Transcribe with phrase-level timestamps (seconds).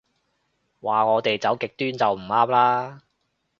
[0.81, 3.03] 話我哋走極端就唔啱啦